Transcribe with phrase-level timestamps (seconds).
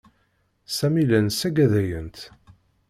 [0.77, 2.17] Sami llan saggadayent.